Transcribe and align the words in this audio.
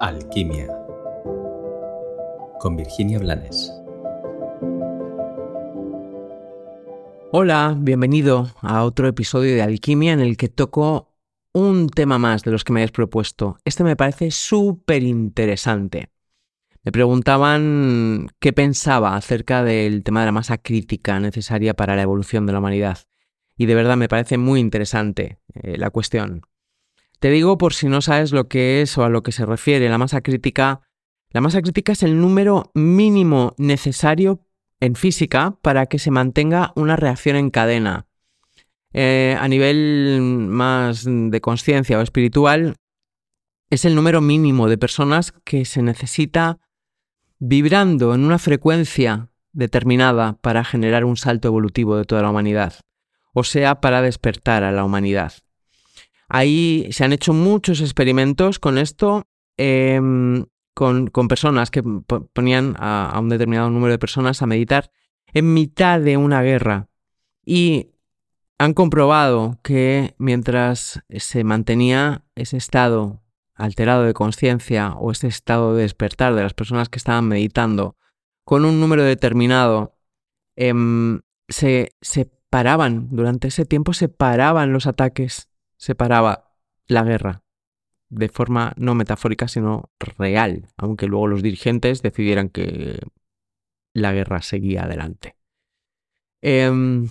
Alquimia 0.00 0.68
con 2.60 2.76
Virginia 2.76 3.18
Blanes. 3.18 3.72
Hola, 7.32 7.76
bienvenido 7.76 8.48
a 8.60 8.84
otro 8.84 9.08
episodio 9.08 9.56
de 9.56 9.62
Alquimia 9.62 10.12
en 10.12 10.20
el 10.20 10.36
que 10.36 10.48
toco 10.48 11.16
un 11.52 11.88
tema 11.88 12.18
más 12.18 12.44
de 12.44 12.52
los 12.52 12.62
que 12.62 12.72
me 12.72 12.80
habéis 12.80 12.92
propuesto. 12.92 13.58
Este 13.64 13.82
me 13.82 13.96
parece 13.96 14.30
súper 14.30 15.02
interesante. 15.02 16.10
Me 16.84 16.92
preguntaban 16.92 18.28
qué 18.38 18.52
pensaba 18.52 19.16
acerca 19.16 19.64
del 19.64 20.04
tema 20.04 20.20
de 20.20 20.26
la 20.26 20.32
masa 20.32 20.58
crítica 20.58 21.18
necesaria 21.18 21.74
para 21.74 21.96
la 21.96 22.02
evolución 22.02 22.46
de 22.46 22.52
la 22.52 22.60
humanidad. 22.60 22.98
Y 23.56 23.66
de 23.66 23.74
verdad 23.74 23.96
me 23.96 24.08
parece 24.08 24.38
muy 24.38 24.60
interesante 24.60 25.40
eh, 25.54 25.76
la 25.76 25.90
cuestión. 25.90 26.42
Te 27.18 27.30
digo 27.30 27.58
por 27.58 27.74
si 27.74 27.88
no 27.88 28.00
sabes 28.00 28.32
lo 28.32 28.48
que 28.48 28.80
es 28.80 28.96
o 28.96 29.04
a 29.04 29.08
lo 29.08 29.22
que 29.22 29.32
se 29.32 29.44
refiere 29.44 29.88
la 29.88 29.98
masa 29.98 30.20
crítica. 30.20 30.82
La 31.30 31.40
masa 31.40 31.60
crítica 31.62 31.92
es 31.92 32.02
el 32.02 32.20
número 32.20 32.70
mínimo 32.74 33.54
necesario 33.58 34.44
en 34.80 34.94
física 34.94 35.58
para 35.62 35.86
que 35.86 35.98
se 35.98 36.10
mantenga 36.10 36.72
una 36.76 36.96
reacción 36.96 37.36
en 37.36 37.50
cadena. 37.50 38.06
Eh, 38.92 39.36
a 39.38 39.48
nivel 39.48 40.20
más 40.48 41.04
de 41.06 41.40
conciencia 41.40 41.98
o 41.98 42.02
espiritual, 42.02 42.76
es 43.70 43.84
el 43.84 43.94
número 43.94 44.20
mínimo 44.20 44.68
de 44.68 44.78
personas 44.78 45.32
que 45.44 45.64
se 45.64 45.82
necesita 45.82 46.58
vibrando 47.38 48.14
en 48.14 48.24
una 48.24 48.38
frecuencia 48.38 49.28
determinada 49.52 50.38
para 50.40 50.64
generar 50.64 51.04
un 51.04 51.16
salto 51.16 51.48
evolutivo 51.48 51.96
de 51.96 52.04
toda 52.04 52.22
la 52.22 52.30
humanidad, 52.30 52.74
o 53.34 53.44
sea, 53.44 53.80
para 53.80 54.00
despertar 54.02 54.64
a 54.64 54.72
la 54.72 54.84
humanidad. 54.84 55.32
Ahí 56.28 56.88
se 56.90 57.04
han 57.04 57.12
hecho 57.12 57.32
muchos 57.32 57.80
experimentos 57.80 58.58
con 58.58 58.78
esto, 58.78 59.26
em, 59.56 60.44
con, 60.74 61.10
personas 61.28 61.70
que 61.70 61.82
ponían 62.32 62.76
a, 62.78 63.18
un 63.20 63.28
determinado 63.28 63.70
número 63.70 63.92
de 63.92 63.98
personas 63.98 64.42
a 64.42 64.46
meditar 64.46 64.90
en 65.32 65.52
mitad 65.54 66.00
de 66.00 66.16
una 66.16 66.42
guerra. 66.42 66.88
Y 67.44 67.90
han 68.58 68.74
comprobado 68.74 69.58
que 69.62 70.14
mientras 70.18 71.02
se 71.08 71.44
mantenía 71.44 72.24
ese 72.34 72.56
estado 72.56 73.22
alterado 73.54 74.04
de 74.04 74.14
conciencia 74.14 74.92
o 74.92 75.10
ese 75.10 75.26
estado 75.26 75.74
de 75.74 75.82
despertar 75.82 76.34
de 76.34 76.42
las 76.42 76.54
personas 76.54 76.88
que 76.88 76.98
estaban 76.98 77.26
meditando 77.26 77.96
con 78.44 78.64
un 78.64 78.80
número 78.80 79.02
determinado, 79.02 79.96
em, 80.56 81.20
se, 81.48 81.90
se 82.00 82.30
paraban, 82.50 83.08
durante 83.10 83.48
ese 83.48 83.64
tiempo 83.64 83.92
se 83.92 84.08
paraban 84.08 84.72
los 84.72 84.86
ataques, 84.86 85.48
se 85.78 85.94
paraba 85.94 86.54
la 86.86 87.04
guerra, 87.04 87.42
de 88.10 88.28
forma 88.28 88.74
no 88.76 88.94
metafórica, 88.94 89.48
sino 89.48 89.90
real, 90.18 90.68
aunque 90.76 91.06
luego 91.06 91.26
los 91.28 91.42
dirigentes 91.42 92.02
decidieran 92.02 92.48
que 92.50 92.98
la 93.94 94.12
guerra 94.12 94.42
seguía 94.42 94.84
adelante. 94.84 95.36
Em, 96.42 97.08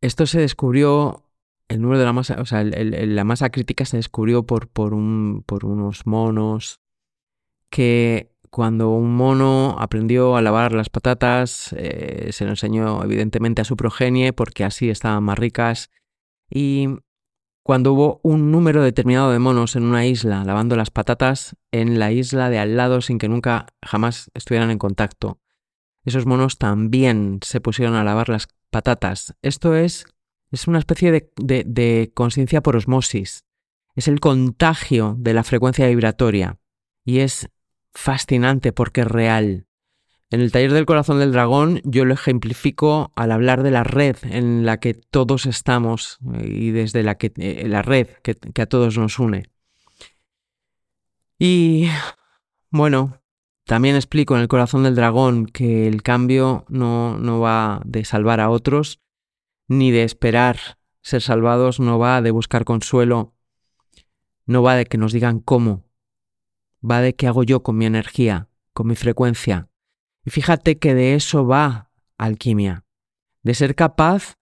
esto 0.00 0.26
se 0.26 0.40
descubrió 0.40 1.24
el 1.68 1.80
número 1.80 1.98
de 1.98 2.04
la 2.04 2.12
masa, 2.12 2.40
o 2.40 2.46
sea, 2.46 2.64
la 2.64 3.24
masa 3.24 3.50
crítica 3.50 3.84
se 3.84 3.98
descubrió 3.98 4.44
por, 4.44 4.68
por, 4.68 4.94
un, 4.94 5.42
por 5.46 5.64
unos 5.64 6.06
monos 6.06 6.80
que 7.70 8.32
cuando 8.50 8.90
un 8.90 9.14
mono 9.14 9.76
aprendió 9.78 10.36
a 10.36 10.42
lavar 10.42 10.72
las 10.72 10.88
patatas, 10.88 11.74
eh, 11.76 12.30
se 12.32 12.44
lo 12.44 12.50
enseñó 12.50 13.04
evidentemente 13.04 13.60
a 13.60 13.64
su 13.64 13.76
progenie 13.76 14.32
porque 14.32 14.64
así 14.64 14.88
estaban 14.88 15.22
más 15.24 15.38
ricas. 15.38 15.90
Y 16.50 16.88
cuando 17.68 17.92
hubo 17.92 18.18
un 18.22 18.50
número 18.50 18.82
determinado 18.82 19.30
de 19.30 19.38
monos 19.38 19.76
en 19.76 19.82
una 19.82 20.06
isla 20.06 20.42
lavando 20.42 20.74
las 20.74 20.90
patatas, 20.90 21.54
en 21.70 21.98
la 21.98 22.12
isla 22.12 22.48
de 22.48 22.58
al 22.58 22.78
lado 22.78 23.02
sin 23.02 23.18
que 23.18 23.28
nunca 23.28 23.66
jamás 23.84 24.30
estuvieran 24.32 24.70
en 24.70 24.78
contacto, 24.78 25.38
esos 26.02 26.24
monos 26.24 26.56
también 26.56 27.40
se 27.42 27.60
pusieron 27.60 27.94
a 27.94 28.04
lavar 28.04 28.30
las 28.30 28.48
patatas. 28.70 29.34
Esto 29.42 29.76
es 29.76 30.06
es 30.50 30.66
una 30.66 30.78
especie 30.78 31.30
de, 31.36 32.10
conciencia 32.14 32.62
por 32.62 32.74
osmosis. 32.74 33.44
Es 33.94 34.08
el 34.08 34.18
contagio 34.18 35.14
de 35.18 35.34
la 35.34 35.44
frecuencia 35.44 35.86
vibratoria. 35.88 36.58
Y 37.04 37.18
es 37.18 37.50
fascinante 37.92 38.72
porque 38.72 39.02
es 39.02 39.08
real. 39.08 39.66
En 40.30 40.40
el 40.42 40.52
taller 40.52 40.72
del 40.72 40.84
corazón 40.84 41.18
del 41.18 41.32
dragón 41.32 41.80
yo 41.84 42.04
lo 42.04 42.12
ejemplifico 42.12 43.12
al 43.16 43.32
hablar 43.32 43.62
de 43.62 43.70
la 43.70 43.82
red 43.82 44.16
en 44.24 44.66
la 44.66 44.78
que 44.78 44.92
todos 44.92 45.46
estamos 45.46 46.18
eh, 46.34 46.46
y 46.46 46.70
desde 46.70 47.02
la, 47.02 47.16
que, 47.16 47.32
eh, 47.36 47.66
la 47.66 47.80
red 47.80 48.08
que, 48.22 48.36
a 48.60 48.66
todos 48.66 48.98
nos 48.98 49.18
une. 49.18 49.50
Y 51.38 51.88
bueno, 52.70 53.22
también 53.64 53.96
explico 53.96 54.34
en 54.34 54.42
el 54.42 54.48
corazón 54.48 54.82
del 54.82 54.96
dragón 54.96 55.46
que 55.46 55.88
el 55.88 56.02
cambio 56.02 56.66
no, 56.68 57.16
no 57.18 57.40
va 57.40 57.80
de 57.86 58.04
salvar 58.04 58.40
a 58.40 58.50
otros, 58.50 59.00
ni 59.66 59.90
de 59.90 60.02
esperar 60.02 60.78
ser 61.00 61.22
salvados, 61.22 61.80
no 61.80 61.98
va 61.98 62.20
de 62.20 62.32
buscar 62.32 62.64
consuelo, 62.64 63.34
no 64.44 64.62
va 64.62 64.74
de 64.74 64.84
que 64.84 64.98
nos 64.98 65.12
digan 65.14 65.40
cómo, 65.40 65.86
va 66.82 67.00
de 67.00 67.14
qué 67.14 67.26
hago 67.28 67.44
yo 67.44 67.62
con 67.62 67.78
mi 67.78 67.86
energía, 67.86 68.48
con 68.74 68.88
mi 68.88 68.94
frecuencia. 68.94 69.68
Y 70.24 70.30
fíjate 70.30 70.78
que 70.78 70.94
de 70.94 71.14
eso 71.14 71.46
va 71.46 71.90
alquimia, 72.16 72.84
de 73.42 73.54
ser 73.54 73.74
capaz, 73.74 74.36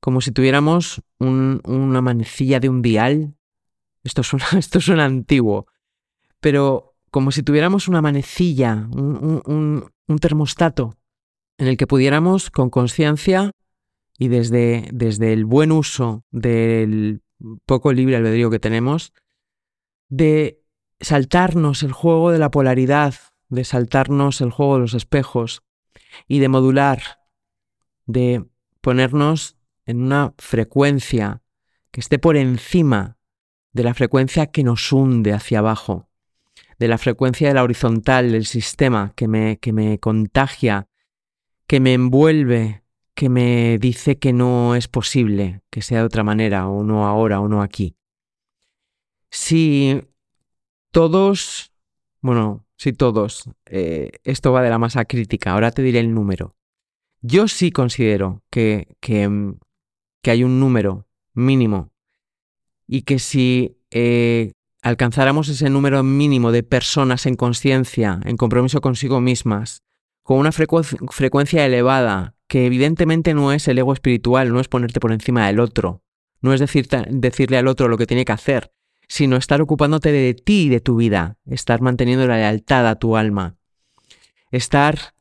como 0.00 0.20
si 0.20 0.32
tuviéramos 0.32 1.02
una 1.18 2.02
manecilla 2.02 2.58
de 2.60 2.68
un 2.68 2.82
dial, 2.82 3.36
esto 4.02 4.22
suena, 4.22 4.46
esto 4.58 4.80
suena 4.80 5.04
antiguo, 5.04 5.66
pero 6.40 6.96
como 7.10 7.30
si 7.30 7.42
tuviéramos 7.42 7.88
una 7.88 8.02
manecilla, 8.02 8.88
un 8.90 10.18
termostato, 10.20 10.96
en 11.58 11.68
el 11.68 11.76
que 11.76 11.86
pudiéramos 11.86 12.50
con 12.50 12.70
conciencia 12.70 13.52
y 14.18 14.28
desde, 14.28 14.88
desde 14.92 15.32
el 15.32 15.44
buen 15.44 15.72
uso 15.72 16.24
del 16.30 17.22
poco 17.66 17.92
libre 17.92 18.16
albedrío 18.16 18.50
que 18.50 18.58
tenemos, 18.58 19.12
de 20.08 20.62
saltarnos 21.00 21.82
el 21.82 21.92
juego 21.92 22.30
de 22.30 22.38
la 22.38 22.50
polaridad, 22.50 23.14
de 23.52 23.64
saltarnos 23.64 24.40
el 24.40 24.50
juego 24.50 24.74
de 24.74 24.80
los 24.80 24.94
espejos 24.94 25.62
y 26.26 26.38
de 26.38 26.48
modular, 26.48 27.02
de 28.06 28.44
ponernos 28.80 29.56
en 29.84 30.02
una 30.02 30.34
frecuencia 30.38 31.42
que 31.90 32.00
esté 32.00 32.18
por 32.18 32.36
encima 32.36 33.18
de 33.72 33.84
la 33.84 33.94
frecuencia 33.94 34.46
que 34.46 34.64
nos 34.64 34.90
hunde 34.90 35.32
hacia 35.34 35.58
abajo, 35.58 36.08
de 36.78 36.88
la 36.88 36.96
frecuencia 36.96 37.48
de 37.48 37.54
la 37.54 37.62
horizontal 37.62 38.32
del 38.32 38.46
sistema 38.46 39.12
que 39.14 39.28
me, 39.28 39.58
que 39.58 39.72
me 39.72 39.98
contagia, 39.98 40.88
que 41.66 41.78
me 41.78 41.92
envuelve 41.92 42.82
que 43.14 43.28
me 43.28 43.76
dice 43.78 44.18
que 44.18 44.32
no 44.32 44.74
es 44.74 44.88
posible 44.88 45.60
que 45.68 45.82
sea 45.82 45.98
de 45.98 46.04
otra 46.04 46.24
manera, 46.24 46.68
o 46.68 46.82
no 46.82 47.06
ahora, 47.06 47.40
o 47.40 47.48
no 47.48 47.60
aquí. 47.60 47.96
Si 49.30 50.02
todos, 50.90 51.71
bueno, 52.22 52.64
si 52.76 52.92
todos, 52.92 53.50
eh, 53.66 54.12
esto 54.24 54.52
va 54.52 54.62
de 54.62 54.70
la 54.70 54.78
masa 54.78 55.04
crítica, 55.04 55.52
ahora 55.52 55.72
te 55.72 55.82
diré 55.82 56.00
el 56.00 56.14
número. 56.14 56.56
Yo 57.20 57.48
sí 57.48 57.70
considero 57.70 58.42
que, 58.50 58.96
que, 59.00 59.28
mm, 59.28 59.58
que 60.22 60.30
hay 60.30 60.44
un 60.44 60.58
número 60.58 61.06
mínimo 61.34 61.90
y 62.86 63.02
que 63.02 63.18
si 63.18 63.78
eh, 63.90 64.52
alcanzáramos 64.82 65.48
ese 65.48 65.70
número 65.70 66.02
mínimo 66.02 66.52
de 66.52 66.62
personas 66.62 67.26
en 67.26 67.36
conciencia, 67.36 68.20
en 68.24 68.36
compromiso 68.36 68.80
consigo 68.80 69.20
mismas, 69.20 69.82
con 70.22 70.38
una 70.38 70.52
frecuencia 70.52 71.66
elevada, 71.66 72.36
que 72.46 72.66
evidentemente 72.66 73.34
no 73.34 73.52
es 73.52 73.66
el 73.66 73.78
ego 73.78 73.92
espiritual, 73.92 74.52
no 74.52 74.60
es 74.60 74.68
ponerte 74.68 75.00
por 75.00 75.12
encima 75.12 75.46
del 75.46 75.58
otro, 75.58 76.02
no 76.40 76.52
es 76.52 76.60
decirle 76.60 77.56
al 77.56 77.66
otro 77.66 77.88
lo 77.88 77.98
que 77.98 78.06
tiene 78.06 78.24
que 78.24 78.32
hacer, 78.32 78.72
sino 79.12 79.36
estar 79.36 79.60
ocupándote 79.60 80.10
de 80.10 80.32
ti 80.32 80.62
y 80.62 80.68
de 80.70 80.80
tu 80.80 80.96
vida, 80.96 81.36
estar 81.44 81.82
manteniendo 81.82 82.26
la 82.26 82.38
lealtad 82.38 82.88
a 82.88 82.94
tu 82.94 83.18
alma, 83.18 83.58
estar 84.50 85.12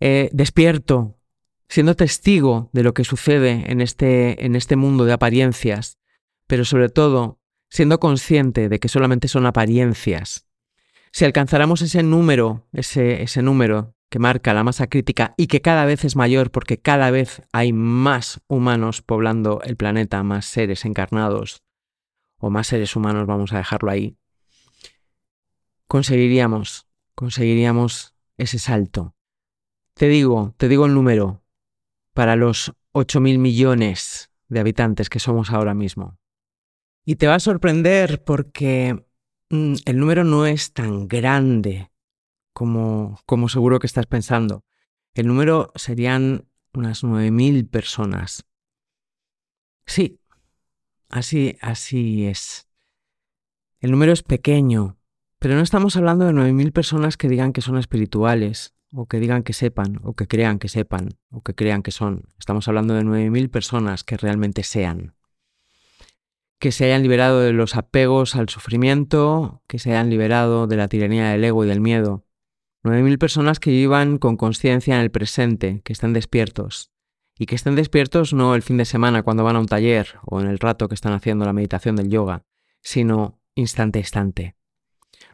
eh, 0.00 0.28
despierto, 0.32 1.20
siendo 1.68 1.94
testigo 1.94 2.68
de 2.72 2.82
lo 2.82 2.94
que 2.94 3.04
sucede 3.04 3.70
en 3.70 3.80
este, 3.80 4.44
en 4.44 4.56
este 4.56 4.74
mundo 4.74 5.04
de 5.04 5.12
apariencias, 5.12 5.98
pero 6.48 6.64
sobre 6.64 6.88
todo 6.88 7.38
siendo 7.70 8.00
consciente 8.00 8.68
de 8.68 8.80
que 8.80 8.88
solamente 8.88 9.28
son 9.28 9.46
apariencias. 9.46 10.48
Si 11.12 11.24
alcanzáramos 11.24 11.80
ese 11.80 12.02
número, 12.02 12.66
ese, 12.72 13.22
ese 13.22 13.40
número 13.40 13.94
que 14.10 14.18
marca 14.18 14.52
la 14.52 14.64
masa 14.64 14.88
crítica 14.88 15.32
y 15.36 15.46
que 15.46 15.60
cada 15.60 15.84
vez 15.84 16.04
es 16.04 16.16
mayor 16.16 16.50
porque 16.50 16.80
cada 16.80 17.12
vez 17.12 17.42
hay 17.52 17.72
más 17.72 18.40
humanos 18.48 19.00
poblando 19.00 19.60
el 19.62 19.76
planeta, 19.76 20.24
más 20.24 20.44
seres 20.44 20.84
encarnados 20.84 21.62
o 22.42 22.50
más 22.50 22.66
seres 22.66 22.96
humanos, 22.96 23.26
vamos 23.26 23.52
a 23.52 23.58
dejarlo 23.58 23.88
ahí, 23.88 24.18
conseguiríamos, 25.86 26.88
conseguiríamos 27.14 28.16
ese 28.36 28.58
salto. 28.58 29.14
Te 29.94 30.08
digo, 30.08 30.52
te 30.56 30.68
digo 30.68 30.86
el 30.86 30.94
número, 30.94 31.44
para 32.12 32.34
los 32.34 32.72
8.000 32.94 33.38
millones 33.38 34.32
de 34.48 34.58
habitantes 34.58 35.08
que 35.08 35.20
somos 35.20 35.50
ahora 35.50 35.72
mismo. 35.72 36.18
Y 37.04 37.14
te 37.14 37.28
va 37.28 37.36
a 37.36 37.40
sorprender 37.40 38.24
porque 38.24 39.06
mm, 39.50 39.74
el 39.84 39.98
número 39.98 40.24
no 40.24 40.44
es 40.44 40.72
tan 40.72 41.06
grande 41.06 41.92
como, 42.52 43.20
como 43.24 43.48
seguro 43.48 43.78
que 43.78 43.86
estás 43.86 44.06
pensando. 44.06 44.64
El 45.14 45.28
número 45.28 45.70
serían 45.76 46.48
unas 46.74 47.04
9.000 47.04 47.70
personas. 47.70 48.44
Sí, 49.86 50.21
así, 51.12 51.56
así 51.60 52.26
es. 52.26 52.66
El 53.78 53.92
número 53.92 54.12
es 54.12 54.24
pequeño, 54.24 54.96
pero 55.38 55.54
no 55.54 55.60
estamos 55.60 55.96
hablando 55.96 56.24
de 56.24 56.32
9.000 56.32 56.72
personas 56.72 57.16
que 57.16 57.28
digan 57.28 57.52
que 57.52 57.62
son 57.62 57.76
espirituales, 57.76 58.74
o 58.92 59.06
que 59.06 59.18
digan 59.18 59.42
que 59.42 59.52
sepan, 59.52 60.00
o 60.04 60.14
que 60.14 60.28
crean 60.28 60.58
que 60.58 60.68
sepan, 60.68 61.18
o 61.30 61.42
que 61.42 61.54
crean 61.54 61.82
que 61.82 61.90
son. 61.90 62.28
Estamos 62.38 62.68
hablando 62.68 62.94
de 62.94 63.02
9.000 63.02 63.50
personas 63.50 64.04
que 64.04 64.16
realmente 64.16 64.62
sean. 64.62 65.14
Que 66.60 66.70
se 66.70 66.84
hayan 66.84 67.02
liberado 67.02 67.40
de 67.40 67.52
los 67.52 67.74
apegos 67.74 68.36
al 68.36 68.48
sufrimiento, 68.48 69.62
que 69.66 69.80
se 69.80 69.90
hayan 69.90 70.10
liberado 70.10 70.68
de 70.68 70.76
la 70.76 70.86
tiranía 70.86 71.30
del 71.30 71.42
ego 71.42 71.64
y 71.64 71.68
del 71.68 71.80
miedo. 71.80 72.24
9.000 72.84 73.18
personas 73.18 73.58
que 73.58 73.70
vivan 73.70 74.18
con 74.18 74.36
conciencia 74.36 74.94
en 74.94 75.00
el 75.00 75.10
presente, 75.10 75.80
que 75.82 75.92
estén 75.92 76.12
despiertos. 76.12 76.91
Y 77.38 77.46
que 77.46 77.54
estén 77.54 77.74
despiertos 77.74 78.32
no 78.32 78.54
el 78.54 78.62
fin 78.62 78.76
de 78.76 78.84
semana 78.84 79.22
cuando 79.22 79.44
van 79.44 79.56
a 79.56 79.60
un 79.60 79.66
taller 79.66 80.18
o 80.24 80.40
en 80.40 80.46
el 80.46 80.58
rato 80.58 80.88
que 80.88 80.94
están 80.94 81.12
haciendo 81.12 81.44
la 81.44 81.52
meditación 81.52 81.96
del 81.96 82.10
yoga, 82.10 82.44
sino 82.80 83.40
instante 83.54 83.98
a 83.98 84.02
instante. 84.02 84.56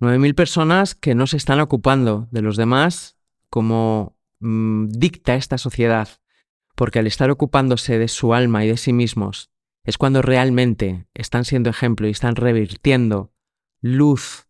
9.000 0.00 0.34
personas 0.34 0.94
que 0.94 1.14
no 1.14 1.26
se 1.26 1.36
están 1.36 1.60
ocupando 1.60 2.28
de 2.30 2.42
los 2.42 2.56
demás 2.56 3.16
como 3.48 4.16
mm, 4.40 4.88
dicta 4.88 5.36
esta 5.36 5.58
sociedad, 5.58 6.08
porque 6.74 6.98
al 6.98 7.06
estar 7.06 7.30
ocupándose 7.30 7.98
de 7.98 8.08
su 8.08 8.34
alma 8.34 8.64
y 8.64 8.68
de 8.68 8.76
sí 8.76 8.92
mismos, 8.92 9.50
es 9.84 9.98
cuando 9.98 10.22
realmente 10.22 11.06
están 11.14 11.44
siendo 11.44 11.70
ejemplo 11.70 12.08
y 12.08 12.10
están 12.10 12.36
revirtiendo 12.36 13.32
luz 13.80 14.48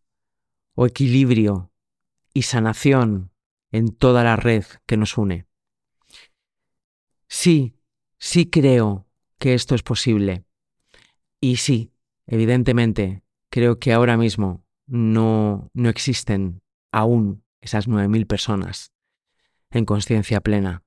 o 0.75 0.87
equilibrio 0.87 1.73
y 2.32 2.43
sanación 2.43 3.32
en 3.70 3.94
toda 3.94 4.25
la 4.25 4.37
red 4.37 4.64
que 4.87 4.97
nos 4.97 5.19
une. 5.19 5.47
Sí, 7.36 7.75
sí 8.16 8.48
creo 8.48 9.08
que 9.40 9.54
esto 9.54 9.75
es 9.75 9.82
posible. 9.82 10.44
Y 11.40 11.56
sí, 11.56 11.92
evidentemente, 12.26 13.25
creo 13.50 13.81
que 13.81 13.92
ahora 13.92 14.16
mismo 14.16 14.64
no, 14.86 15.69
no 15.75 15.88
existen 15.88 16.62
aún 16.92 17.44
esas 17.60 17.88
9.000 17.88 18.26
personas 18.28 18.92
en 19.72 19.84
conciencia 19.84 20.40
plena. 20.42 20.84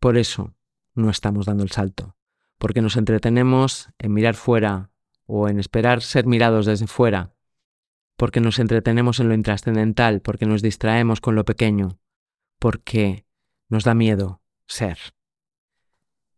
Por 0.00 0.18
eso 0.18 0.56
no 0.92 1.08
estamos 1.08 1.46
dando 1.46 1.62
el 1.62 1.70
salto, 1.70 2.16
porque 2.58 2.82
nos 2.82 2.96
entretenemos 2.96 3.88
en 3.98 4.12
mirar 4.12 4.34
fuera 4.34 4.90
o 5.24 5.48
en 5.48 5.60
esperar 5.60 6.02
ser 6.02 6.26
mirados 6.26 6.66
desde 6.66 6.88
fuera, 6.88 7.36
porque 8.16 8.40
nos 8.40 8.58
entretenemos 8.58 9.20
en 9.20 9.28
lo 9.28 9.34
intrascendental, 9.34 10.20
porque 10.20 10.46
nos 10.46 10.62
distraemos 10.62 11.20
con 11.20 11.36
lo 11.36 11.44
pequeño, 11.44 12.00
porque 12.58 13.24
nos 13.68 13.84
da 13.84 13.94
miedo 13.94 14.42
ser. 14.66 15.15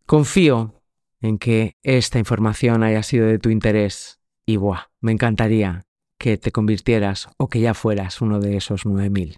Confío 0.08 0.72
en 1.20 1.36
que 1.36 1.76
esta 1.82 2.18
información 2.18 2.82
haya 2.82 3.02
sido 3.02 3.26
de 3.26 3.38
tu 3.38 3.50
interés 3.50 4.20
y 4.46 4.56
buah, 4.56 4.90
me 5.02 5.12
encantaría 5.12 5.84
que 6.18 6.38
te 6.38 6.50
convirtieras 6.50 7.28
o 7.36 7.50
que 7.50 7.60
ya 7.60 7.74
fueras 7.74 8.22
uno 8.22 8.40
de 8.40 8.56
esos 8.56 8.86
9000. 8.86 9.36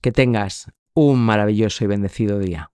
Que 0.00 0.10
tengas 0.10 0.72
un 0.94 1.20
maravilloso 1.20 1.84
y 1.84 1.88
bendecido 1.88 2.38
día. 2.38 2.70